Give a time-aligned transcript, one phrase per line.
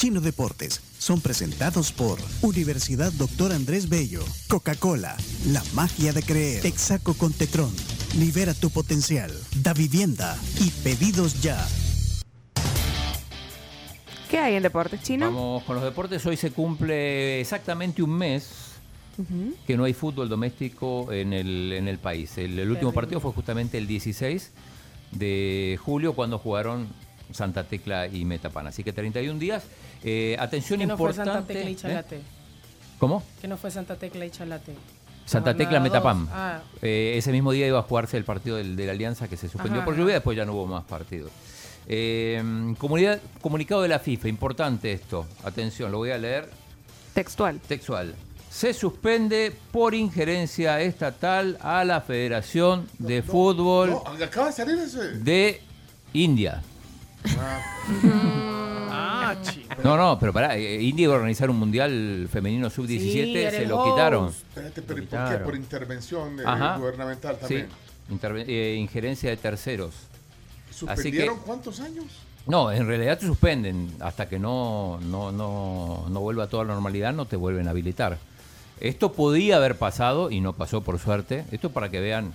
[0.00, 5.14] Chino Deportes son presentados por Universidad Doctor Andrés Bello, Coca-Cola,
[5.48, 7.70] La Magia de Creer, Texaco con Tetrón,
[8.18, 9.30] Libera tu Potencial,
[9.62, 11.62] Da Vivienda y Pedidos Ya.
[14.30, 15.26] ¿Qué hay en deportes chino?
[15.26, 16.24] Vamos con los deportes.
[16.24, 18.70] Hoy se cumple exactamente un mes
[19.66, 22.38] que no hay fútbol doméstico en el, en el país.
[22.38, 24.50] El, el último partido fue justamente el 16
[25.12, 26.88] de julio cuando jugaron
[27.32, 28.66] Santa Tecla y Metapan.
[28.66, 29.64] Así que 31 días.
[30.04, 31.32] Eh, atención Que no fue importante.
[31.32, 31.76] Santa Tecla y ¿eh?
[31.76, 32.20] Chalate.
[32.98, 33.22] ¿Cómo?
[33.40, 34.74] Que no fue Santa Tecla y Chalate.
[35.24, 36.28] Santa Tecla Metapam.
[36.32, 36.60] Ah.
[36.82, 39.48] Eh, ese mismo día iba a jugarse el partido del- de la Alianza que se
[39.48, 41.30] suspendió Ajá, por lluvia, después ya no hubo más partidos.
[41.86, 45.26] Eh, comunidad, comunicado de la FIFA, importante esto.
[45.44, 46.48] Atención, lo voy a leer
[47.14, 47.58] Textual.
[47.60, 48.14] textual.
[48.50, 55.12] Se suspende por injerencia estatal a la Federación de Fútbol No, acaba de salir ese.
[55.18, 55.60] de
[56.12, 56.62] India.
[58.92, 59.68] Ah, chico.
[59.84, 63.50] No, no, pero pará, eh, India iba a organizar un mundial femenino sub-17, Sí, era
[63.50, 63.90] se el lo host.
[63.92, 64.28] quitaron.
[64.28, 65.24] Espérate, pero ¿y por qué?
[65.26, 65.44] Claro.
[65.44, 66.76] Por intervención eh, Ajá.
[66.78, 67.68] gubernamental Sí, también.
[68.10, 69.94] interve- eh, injerencia de terceros.
[70.70, 72.04] ¿Suspendieron cuántos años?
[72.46, 76.72] No, en realidad te suspenden hasta que no, no, no, no vuelva a toda la
[76.72, 78.18] normalidad, no te vuelven a habilitar.
[78.80, 81.44] Esto podía haber pasado y no pasó por suerte.
[81.52, 82.32] Esto es para que vean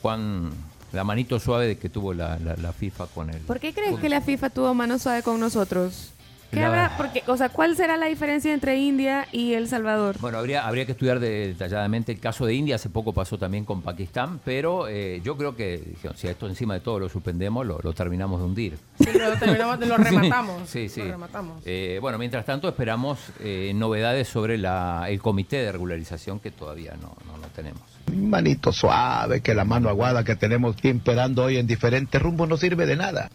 [0.00, 0.50] cuán
[0.92, 3.40] la manito suave de que tuvo la, la- la FIFA con él.
[3.46, 6.12] ¿Por qué crees que la FIFA tuvo mano suave con nosotros?
[6.50, 6.96] ¿Qué La- habrá?
[6.96, 10.16] Porque, o sea, ¿cuál será la diferencia entre India y El Salvador?
[10.18, 13.64] Bueno, habría, habría que estudiar de- detalladamente el caso de India, hace poco pasó también
[13.66, 17.08] con Pakistán, pero eh, yo creo que dijeron, si a esto encima de todo lo
[17.10, 18.78] suspendemos, lo, lo terminamos de hundir.
[18.98, 20.68] Sí, lo, terminamos, lo rematamos.
[20.70, 21.00] Sí, sí.
[21.02, 21.62] Lo rematamos.
[21.66, 26.94] Eh, bueno, mientras tanto esperamos eh, novedades sobre la, el comité de regularización que todavía
[26.94, 27.82] no, no, no tenemos.
[28.16, 32.56] Manito suave, que la mano aguada que tenemos siempre dando hoy en diferentes rumbos no
[32.56, 33.30] sirve de nada.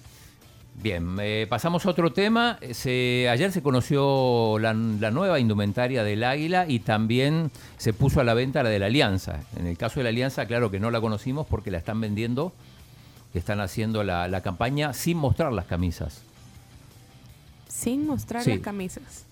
[0.81, 2.57] Bien, eh, pasamos a otro tema.
[2.71, 8.23] Se, ayer se conoció la, la nueva indumentaria del Águila y también se puso a
[8.23, 9.39] la venta la de la Alianza.
[9.57, 12.53] En el caso de la Alianza, claro que no la conocimos porque la están vendiendo,
[13.33, 16.21] están haciendo la, la campaña sin mostrar las camisas.
[17.67, 18.51] Sin mostrar Sí.
[18.51, 19.25] las camisas.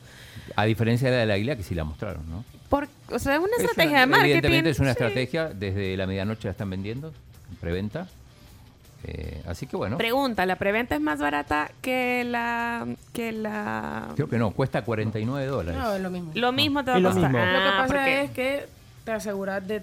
[0.55, 2.45] A diferencia de la del Águila, que sí la mostraron, ¿no?
[2.69, 4.29] Por, o sea, es una Es estrategia una- de marketing.
[4.29, 5.03] Evidentemente es una Sí.
[5.03, 5.49] estrategia.
[5.49, 7.09] Desde la medianoche la están vendiendo,
[7.49, 8.07] en preventa.
[9.03, 12.85] Eh, así que bueno, Pregunta, ¿la preventa es más barata que la...
[13.13, 14.09] que la...
[14.15, 15.81] creo que no, cuesta 49 dólares.
[15.81, 16.31] No, es lo mismo.
[16.35, 17.31] Lo mismo te va a Es lo costar.
[17.31, 17.45] mismo.
[17.45, 18.65] Lo que Ah, pasa porque- es que
[19.03, 19.81] te aseguras de,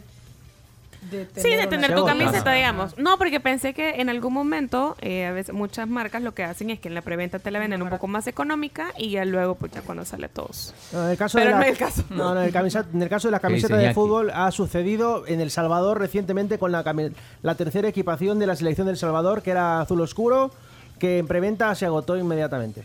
[1.10, 2.96] de tener Sí, de tener tu camiseta, digamos.
[2.98, 6.70] No, porque pensé que en algún momento, eh, a veces muchas marcas lo que hacen
[6.70, 9.54] es que en la preventa te la venden un poco más económica y ya luego,
[9.54, 10.74] pues ya cuando sale todos.
[10.92, 12.04] No, en el caso Pero de la- no es el caso.
[12.10, 14.30] No, no, en el, camisa- en el caso de la ¿Qué camiseta dice de fútbol
[14.34, 18.86] ha sucedido en El Salvador recientemente con la, cami- la tercera equipación de la selección
[18.86, 20.50] del Salvador, que era azul oscuro,
[20.98, 22.82] que en preventa se agotó inmediatamente.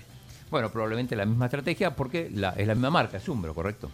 [0.52, 3.90] Bueno, probablemente la misma estrategia porque la- es la misma marca, es Umbro, correcto.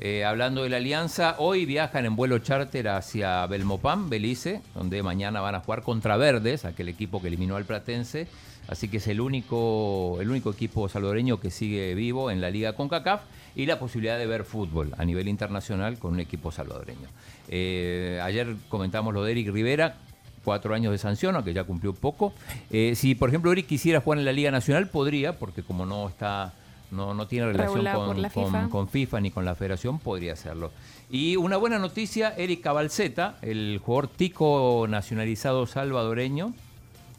[0.00, 5.40] Eh, hablando de la alianza, hoy viajan en vuelo charter hacia Belmopán, Belice, donde mañana
[5.40, 8.28] van a jugar contra Verdes, aquel equipo que eliminó al Platense.
[8.68, 12.74] Así que es el único, el único equipo salvadoreño que sigue vivo en la liga
[12.74, 13.22] CONCACAF
[13.56, 17.08] y la posibilidad de ver fútbol a nivel internacional con un equipo salvadoreño.
[17.48, 19.96] Eh, ayer comentamos lo de Eric Rivera,
[20.44, 22.34] cuatro años de sanción, aunque ya cumplió poco.
[22.70, 26.08] Eh, si, por ejemplo, Eric quisiera jugar en la Liga Nacional, podría, porque como no
[26.08, 26.52] está,
[26.90, 28.68] no, no tiene relación con, con- FIFA.
[28.70, 30.70] con FIFA ni con la Federación, podría hacerlo.
[31.10, 36.54] Y una buena noticia, Eric Cabalceta, el jugador tico nacionalizado salvadoreño,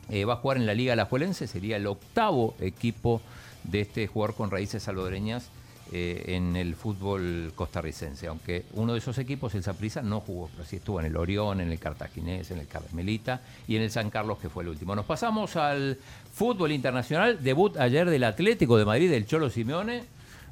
[0.10, 3.22] eh, va a jugar en la Liga Alajuelense, sería el octavo equipo
[3.64, 5.50] de este jugador con raíces salvadoreñas
[5.92, 10.64] eh, en el fútbol costarricense, aunque uno de esos equipos, el Saprissa, no jugó, pero
[10.68, 14.10] sí estuvo en el Orión, en el Cartaginés, en el Carmelita y en el San
[14.10, 14.96] Carlos, que fue el último.
[14.96, 15.98] Nos pasamos al
[16.34, 20.04] fútbol internacional, debut ayer del Atlético de Madrid, del Cholo Simeone.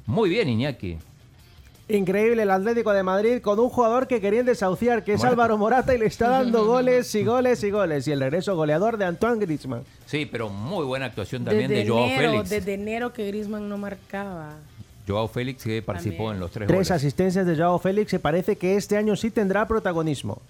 [0.06, 0.98] Muy bien, Iñaki.
[1.90, 5.32] Increíble el Atlético de Madrid con un jugador que querían desahuciar, que es Morata.
[5.32, 8.06] Álvaro Morata, y le está dando goles y goles y goles.
[8.06, 9.84] Y el regreso goleador de Antoine Griezmann.
[10.04, 12.50] Sí, pero muy buena actuación también Desde de Joao enero, Félix.
[12.50, 14.56] desde enero que Griezmann no marcaba.
[15.08, 16.34] Joao Félix que participó También.
[16.34, 16.90] en los tres, Tres goles.
[16.90, 20.40] asistencias de Joao Félix, se parece que este año sí tendrá protagonismo.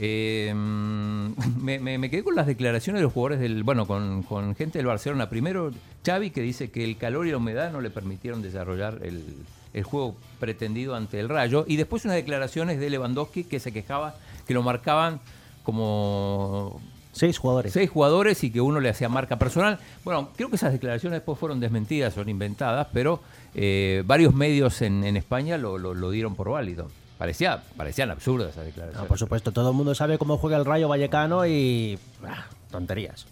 [0.00, 0.52] Eh,
[1.60, 4.78] me, me- me quedé con las declaraciones de los jugadores del, bueno, con, con gente
[4.78, 5.28] del Barcelona.
[5.28, 5.70] Primero,
[6.04, 9.22] Xavi que dice que el calor y la humedad no le permitieron desarrollar el,
[9.74, 11.64] el juego pretendido ante el Rayo.
[11.68, 15.20] Y después unas declaraciones de Lewandowski que se quejaba que que lo marcaban
[15.62, 16.80] como
[17.12, 17.72] Seis jugadores.
[17.72, 19.78] seis jugadores y que uno le hacía marca personal.
[20.04, 23.20] Bueno, creo que esas declaraciones después fueron desmentidas, son inventadas, pero
[23.54, 26.88] eh, varios medios en, en España lo, lo- lo dieron por válido.
[27.18, 29.02] Parecía, parecían absurdas esas declaraciones.
[29.02, 31.98] No, por supuesto, todo el mundo sabe cómo juega el Rayo Vallecano y.
[32.26, 33.26] ah, tonterías.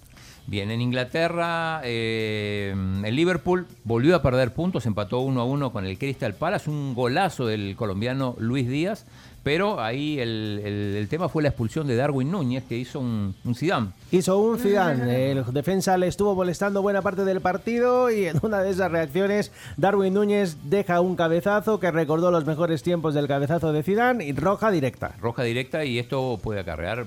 [0.47, 2.75] Bien, en Inglaterra, eh,
[3.05, 6.94] el Liverpool volvió a perder puntos, empató 1 a 1 con el Crystal Palace, un
[6.94, 9.06] golazo del colombiano Luis Díaz,
[9.43, 13.35] pero ahí el, el- el tema fue la expulsión de Darwin Núñez, que hizo un,
[13.45, 13.89] un Zidane.
[14.11, 15.31] Hizo un Zidane.
[15.33, 19.51] El defensa le estuvo molestando buena parte del partido y en una de esas reacciones
[19.77, 24.33] Darwin Núñez deja un cabezazo que recordó los mejores tiempos del cabezazo de Zidane y
[24.33, 25.15] roja directa.
[25.21, 27.07] roja directa y esto puede acarrear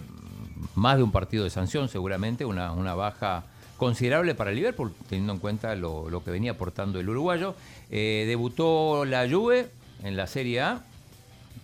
[0.76, 3.44] más de un partido de sanción seguramente, una, una baja
[3.78, 7.54] considerable para el Liverpool, teniendo en cuenta lo, lo que venía aportando el uruguayo.
[7.92, 9.68] Eh, debutó la Juve
[10.04, 10.82] en la Serie A,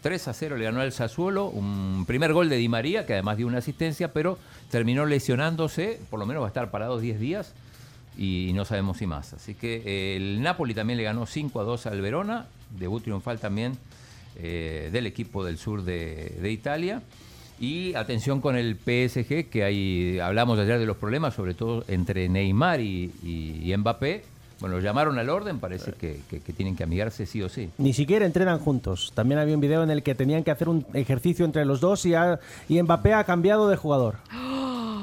[0.02, 3.38] 3 a 0 le ganó al Sassuolo, un primer gol de Di María, que además
[3.38, 4.38] dio una asistencia, pero
[4.72, 7.54] terminó lesionándose, por lo menos va a estar parado 10 días
[8.18, 9.34] y no sabemos si más.
[9.34, 12.48] Así que eh, el Napoli también le ganó 5 a 2 al Verona,
[12.78, 13.78] debut triunfal también
[14.38, 17.02] eh, del equipo del sur de, Italia.
[17.60, 22.30] Y atención con el PSG, que hay, hablamos ayer de los problemas, sobre todo entre
[22.30, 24.24] Neymar y- y Mbappé.
[24.60, 27.70] Bueno, lo llamaron al orden, parece que, que- que tienen que amigarse sí o sí.
[27.78, 29.12] Ni siquiera entrenan juntos.
[29.16, 32.06] También había un video en el que tenían que hacer un ejercicio entre los dos
[32.06, 34.18] y, ha- y Mbappé ha cambiado de jugador.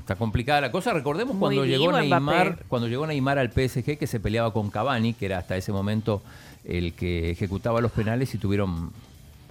[0.00, 0.92] Está complicada la cosa.
[0.92, 2.20] Recordemos Muy cuando llegó Neymar,
[2.50, 2.64] Mbappé.
[2.68, 6.22] cuando llegó Neymar al PSG que se peleaba con Cavani, que era hasta ese momento
[6.64, 8.90] el que ejecutaba los penales y tuvieron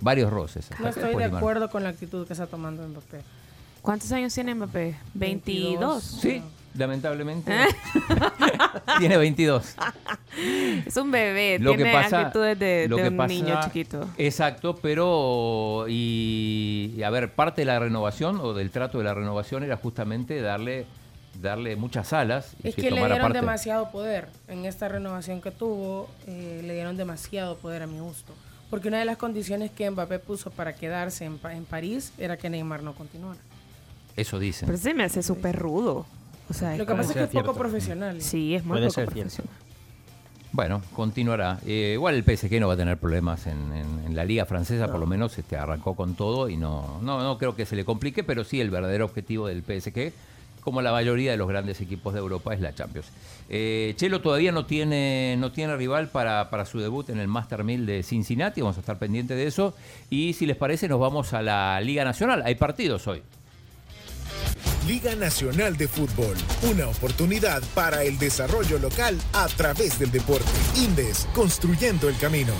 [0.02, 0.70] varios roces.
[0.80, 3.22] No estoy de acuerdo con la actitud que está tomando Mbappé.
[3.82, 4.96] ¿Cuántos años tiene Mbappé?
[5.14, 6.04] 22.
[6.04, 6.42] Sí,
[6.76, 7.52] lamentablemente.
[9.00, 9.76] Tiene 22.
[10.86, 13.60] Es un bebé, Lo que tiene pasa, actitudes de, lo de que un pasa- niño
[13.64, 14.08] chiquito.
[14.18, 19.14] Exacto, pero y, y a ver, parte de la renovación o del trato de la
[19.14, 20.86] renovación era justamente darle
[21.42, 23.40] darle muchas alas y Es que le dieron parte.
[23.40, 24.28] demasiado poder.
[24.50, 28.34] En esta renovación que tuvo, eh, le dieron demasiado poder a mi gusto.
[28.70, 32.50] Porque una de las condiciones que Mbappé puso para quedarse en, en París era que
[32.50, 33.40] Neymar no continuara.
[34.18, 34.66] Eso dicen.
[34.68, 36.06] Pero se me hace súper rudo.
[36.52, 38.22] O sea, Lo que pasa es que es poco profesional.
[38.22, 39.22] Sí, es muy Puede poco ser cierto.
[39.36, 39.54] profesional.
[40.54, 41.60] Bueno, continuará.
[41.66, 44.88] Eh, igual el PSG no va a tener problemas en, en- en la liga francesa,
[44.92, 47.86] por lo menos este, arrancó con todo y no, no, no creo que se le
[47.86, 50.12] complique, pero sí el verdadero objetivo del PSG,
[50.62, 53.08] como la mayoría de los grandes equipos de Europa, es la Champions.
[53.50, 57.64] Eh, Chelo todavía no tiene, no tiene rival para, para su debut en el Master
[57.64, 59.74] 1000 de Cincinnati, vamos a estar pendientes de eso.
[60.10, 62.44] Y si les parece, nos vamos a la Liga Nacional.
[62.46, 63.24] Hay partidos hoy.
[64.88, 70.50] Liga Nacional de Fútbol, una oportunidad para el desarrollo local a través del deporte.
[70.76, 72.52] Indes, construyendo el camino.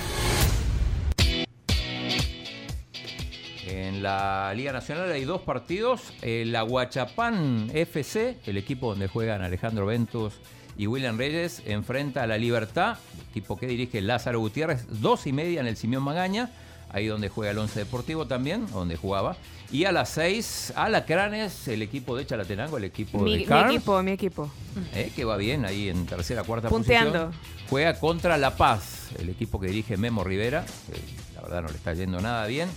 [3.66, 6.12] En la Liga Nacional hay dos partidos.
[6.22, 10.34] El Aguachapán FC, el equipo donde juegan Alejandro Ventus
[10.78, 12.98] y William Reyes, enfrenta a la Libertad,
[13.30, 16.50] equipo que dirige Lázaro Gutiérrez, dos y media en el Simeón Magaña,
[16.92, 19.36] ahí donde juega el Once Deportivo también, donde jugaba.
[19.70, 23.74] Y a las seis, Alacranes, el equipo de Chalatenango, el equipo Mi, de mi Carls,
[23.74, 24.50] equipo, mi equipo.
[24.94, 27.26] eh, que va bien ahí en tercera, cuarta Punteando.
[27.30, 27.52] posición.
[27.70, 31.74] Juega contra La Paz, el equipo que dirige Memo Rivera, que la verdad no le
[31.76, 32.68] está yendo nada bien.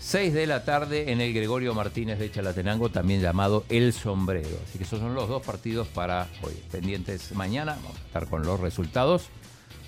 [0.00, 4.56] 6 de la tarde en el Gregorio Martínez de Chalatenango, también llamado El Sombrero.
[4.66, 6.54] Así que esos son los dos partidos para hoy.
[6.70, 9.24] Pendientes mañana, vamos a estar con los resultados.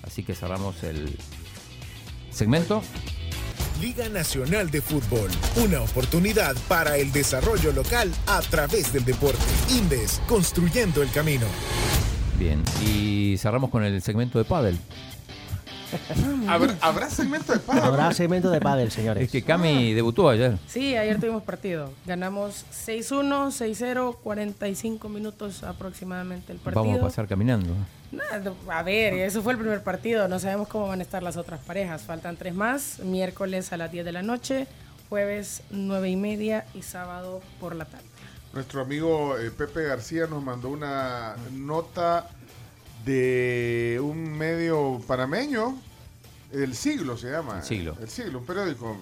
[0.03, 1.17] Así que cerramos el
[2.31, 2.83] segmento.
[3.81, 9.39] Liga Nacional de Fútbol, una oportunidad para el desarrollo local a través del deporte.
[9.71, 11.47] Indes, construyendo el camino.
[12.39, 14.79] Bien, y cerramos con el segmento de pádel.
[16.49, 17.85] ¿Habrá, habrá segmento de pádel?
[17.85, 19.25] Habrá segmento de pádel, señores.
[19.25, 20.59] Es que Cami debutó ayer.
[20.67, 21.93] Sí, ayer tuvimos partido.
[22.07, 26.85] Ganamos 6-1, 6-0, 45 minutos aproximadamente el partido.
[26.85, 27.75] Vamos a pasar caminando.
[28.13, 30.27] Nada, a ver, eso fue el primer partido.
[30.27, 32.03] No sabemos cómo van a estar las otras parejas.
[32.03, 32.99] Faltan tres más.
[33.01, 34.67] Miércoles a las 10 de la noche,
[35.09, 38.05] jueves 9 y media y sábado por la tarde.
[38.53, 42.29] Nuestro amigo eh, Pepe García nos mandó una nota
[43.05, 45.79] de un medio panameño,
[46.53, 47.59] El Siglo se llama.
[47.59, 47.97] El Siglo.
[48.01, 48.97] El Siglo, un periódico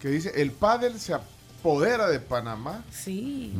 [0.00, 2.84] que dice, el pádel se apodera de Panamá.
[2.90, 3.52] Sí.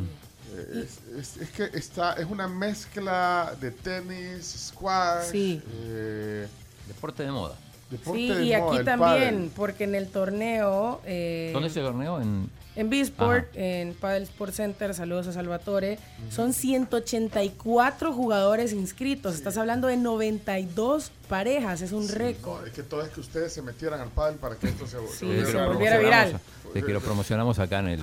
[0.53, 5.61] Eh, Es, es- es que está, es una mezcla de tenis, squash, Sí.
[5.83, 6.47] eh,
[6.87, 7.55] Deporte de moda.
[7.89, 9.51] Deporte Sí, de y moda, aquí el también, pádel.
[9.55, 11.01] porque en el torneo...
[11.05, 12.21] eh, ¿Dónde se torneo?
[12.21, 15.97] En En B-Sport, en Padel Sport Center, saludos a Salvatore,
[16.29, 19.35] son 184 jugadores inscritos.
[19.35, 22.61] Estás hablando de 92 parejas, es un récord.
[22.61, 24.97] No, es que todo es que ustedes se metieran al pádel para que esto se,
[25.17, 26.35] Sí, volviera se viral.
[26.35, 27.99] a- Es que lo promocionamos acá en el...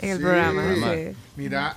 [0.00, 0.22] En el Sí.
[0.22, 0.62] programa.
[1.36, 1.76] Mira,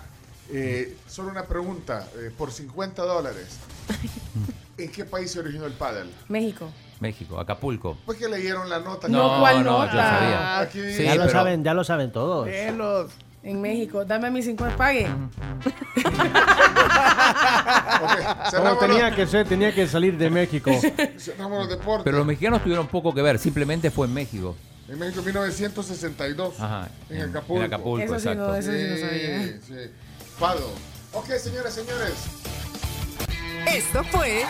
[0.51, 2.07] eh, solo una pregunta.
[2.17, 3.47] eh, por 50 dólares,
[4.77, 6.09] ¿en qué país se originó el pádel?
[6.27, 6.69] México.
[7.01, 7.97] México, Acapulco.
[8.05, 9.07] Pues que leyeron la nota.
[9.09, 9.91] No, ¿cuál no, nota?
[9.91, 10.59] yo sabía.
[10.59, 12.47] Aquí Sí, ya lo pero- saben, ya lo saben todos.
[12.47, 13.11] Pelos.
[13.43, 14.05] En México.
[14.05, 14.77] Dame mis 50.
[14.77, 15.07] Pague.
[18.01, 20.71] Ok, Como cerramos, tenía los, que ser, tenía que salir de México.
[21.17, 22.03] cerramos los deportes.
[22.03, 24.55] Pero los mexicanos tuvieron poco que ver, simplemente fue en México.
[24.87, 26.59] En México 1962.
[26.59, 26.87] Ajá.
[27.09, 27.57] En Acapulco.
[27.57, 28.47] En Acapulco, Eso sí, exacto.
[28.47, 29.59] no, eso sí no Sí, sabía.
[29.67, 29.91] sí.
[30.37, 30.71] Fado.
[31.13, 32.13] Ok, señores, señores.
[33.67, 34.43] Esto fue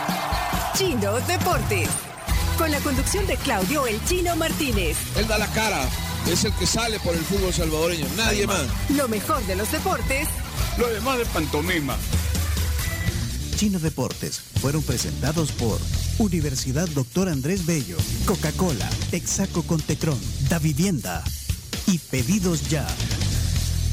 [0.73, 1.89] Chino Deportes.
[2.61, 4.95] Con la conducción de Claudio El Chino Martínez.
[5.15, 5.83] Él da la cara,
[6.31, 8.67] es el que sale por el fútbol salvadoreño, nadie más.
[8.95, 10.27] Lo mejor de los deportes
[10.77, 11.97] Lo demás de pantomima.
[13.55, 15.79] Chino Deportes fueron presentados por
[16.19, 21.23] Universidad Doctor Andrés Bello, Coca-Cola, Texaco con Tecron, Da Vivienda
[21.87, 22.85] y Pedidos Ya.